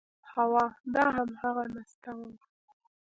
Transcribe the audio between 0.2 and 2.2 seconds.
هو، دا همغه نستوه